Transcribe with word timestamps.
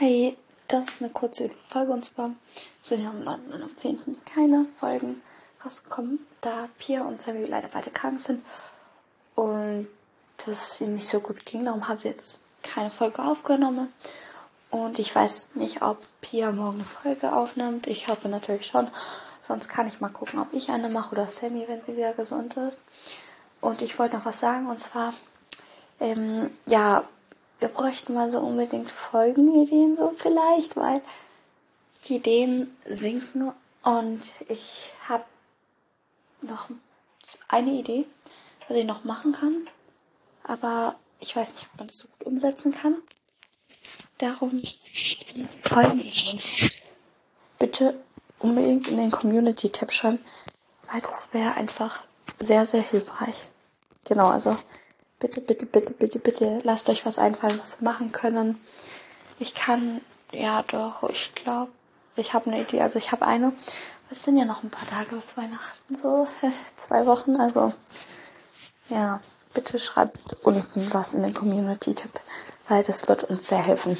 Hi, 0.00 0.34
das 0.66 0.88
ist 0.88 1.02
eine 1.02 1.10
kurze 1.10 1.50
Folge 1.68 1.92
und 1.92 2.06
zwar 2.06 2.30
sind 2.82 3.02
ja 3.02 3.10
am 3.10 3.22
9. 3.22 3.52
und 3.52 3.62
am 3.62 3.76
10. 3.76 4.16
keine 4.24 4.64
Folgen 4.78 5.20
rausgekommen, 5.62 6.20
da 6.40 6.70
Pia 6.78 7.02
und 7.02 7.20
Sammy 7.20 7.44
leider 7.44 7.68
beide 7.68 7.90
krank 7.90 8.18
sind 8.18 8.42
und 9.34 9.88
das 10.46 10.80
ihnen 10.80 10.94
nicht 10.94 11.06
so 11.06 11.20
gut 11.20 11.44
ging. 11.44 11.66
Darum 11.66 11.86
haben 11.86 11.98
sie 11.98 12.08
jetzt 12.08 12.38
keine 12.62 12.90
Folge 12.90 13.22
aufgenommen. 13.22 13.92
Und 14.70 14.98
ich 14.98 15.14
weiß 15.14 15.56
nicht, 15.56 15.82
ob 15.82 15.98
Pia 16.22 16.50
morgen 16.50 16.76
eine 16.76 16.84
Folge 16.84 17.36
aufnimmt. 17.36 17.86
Ich 17.86 18.08
hoffe 18.08 18.30
natürlich 18.30 18.68
schon. 18.68 18.88
Sonst 19.42 19.68
kann 19.68 19.86
ich 19.86 20.00
mal 20.00 20.08
gucken, 20.08 20.38
ob 20.38 20.54
ich 20.54 20.70
eine 20.70 20.88
mache 20.88 21.12
oder 21.12 21.26
Sammy, 21.26 21.66
wenn 21.68 21.84
sie 21.84 21.98
wieder 21.98 22.14
gesund 22.14 22.56
ist. 22.56 22.80
Und 23.60 23.82
ich 23.82 23.98
wollte 23.98 24.16
noch 24.16 24.24
was 24.24 24.40
sagen 24.40 24.66
und 24.70 24.80
zwar, 24.80 25.12
ähm, 26.00 26.56
ja, 26.64 27.04
wir 27.60 27.68
bräuchten 27.68 28.14
mal 28.14 28.28
so 28.28 28.40
unbedingt 28.40 28.90
Folgenideen 28.90 29.96
so 29.96 30.12
vielleicht, 30.16 30.76
weil 30.76 31.02
die 32.08 32.16
Ideen 32.16 32.74
sinken 32.86 33.52
und 33.82 34.32
ich 34.48 34.90
habe 35.08 35.24
noch 36.40 36.68
eine 37.48 37.72
Idee, 37.72 38.06
was 38.66 38.76
ich 38.76 38.86
noch 38.86 39.04
machen 39.04 39.32
kann, 39.32 39.68
aber 40.42 40.96
ich 41.20 41.36
weiß 41.36 41.52
nicht, 41.52 41.66
ob 41.72 41.78
man 41.78 41.86
das 41.88 41.98
so 41.98 42.08
gut 42.08 42.26
umsetzen 42.26 42.72
kann. 42.72 42.96
Darum 44.18 44.60
die 44.60 45.46
Folgenideen. 45.62 46.40
Bitte 47.58 47.94
unbedingt 48.38 48.88
in 48.88 48.96
den 48.96 49.10
Community-Tab 49.10 49.92
schreiben, 49.92 50.18
weil 50.90 51.02
das 51.02 51.32
wäre 51.32 51.54
einfach 51.54 52.02
sehr, 52.38 52.64
sehr 52.64 52.82
hilfreich. 52.82 53.48
Genau, 54.04 54.28
also 54.28 54.56
bitte, 55.20 55.40
bitte, 55.40 55.66
bitte, 55.66 55.92
bitte, 55.92 56.18
bitte, 56.18 56.58
lasst 56.64 56.88
euch 56.88 57.06
was 57.06 57.18
einfallen, 57.18 57.60
was 57.60 57.80
wir 57.80 57.88
machen 57.88 58.10
können. 58.10 58.60
Ich 59.38 59.54
kann, 59.54 60.00
ja 60.32 60.62
doch, 60.64 61.08
ich 61.08 61.32
glaube, 61.34 61.70
ich 62.16 62.34
habe 62.34 62.50
eine 62.50 62.62
Idee. 62.62 62.80
Also 62.80 62.98
ich 62.98 63.12
habe 63.12 63.26
eine. 63.26 63.52
Es 64.10 64.24
sind 64.24 64.36
ja 64.36 64.44
noch 64.44 64.62
ein 64.62 64.70
paar 64.70 64.88
Tage 64.88 65.14
bis 65.14 65.36
Weihnachten, 65.36 65.96
so 66.02 66.26
zwei 66.76 67.06
Wochen. 67.06 67.36
Also 67.36 67.72
ja, 68.88 69.20
bitte 69.54 69.78
schreibt 69.78 70.36
unten 70.42 70.92
was 70.92 71.14
in 71.14 71.22
den 71.22 71.34
Community-Tipp, 71.34 72.20
weil 72.68 72.82
das 72.82 73.08
wird 73.08 73.24
uns 73.24 73.46
sehr 73.46 73.62
helfen. 73.62 73.96